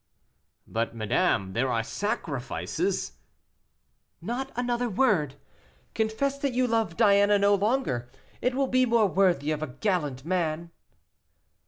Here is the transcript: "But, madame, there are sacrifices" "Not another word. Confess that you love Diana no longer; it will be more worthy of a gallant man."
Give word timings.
"But, 0.65 0.95
madame, 0.95 1.53
there 1.53 1.71
are 1.71 1.83
sacrifices" 1.83 3.19
"Not 4.19 4.51
another 4.55 4.89
word. 4.89 5.35
Confess 5.93 6.39
that 6.39 6.53
you 6.53 6.65
love 6.65 6.97
Diana 6.97 7.37
no 7.37 7.53
longer; 7.53 8.09
it 8.41 8.55
will 8.55 8.65
be 8.65 8.87
more 8.87 9.05
worthy 9.05 9.51
of 9.51 9.61
a 9.61 9.67
gallant 9.79 10.25
man." 10.25 10.71